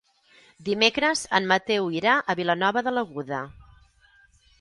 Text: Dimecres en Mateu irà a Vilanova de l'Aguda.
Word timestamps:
Dimecres 0.69 1.19
en 1.39 1.49
Mateu 1.51 1.89
irà 1.97 2.13
a 2.19 2.35
Vilanova 2.39 2.83
de 2.89 2.95
l'Aguda. 2.99 3.43